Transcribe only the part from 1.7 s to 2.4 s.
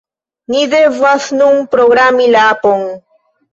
programi